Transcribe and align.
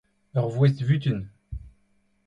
ur 0.39 0.47
voest-vutun. 0.55 1.19